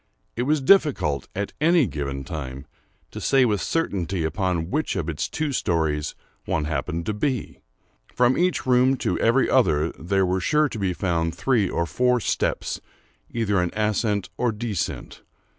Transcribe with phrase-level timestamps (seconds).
[0.35, 2.65] It was difficult, at any given time,
[3.11, 7.59] to say with certainty upon which of its two stories one happened to be.
[8.11, 12.19] From each room to every other there were sure to be found three or four
[12.19, 12.81] steps
[13.29, 15.21] either in ascent or descent.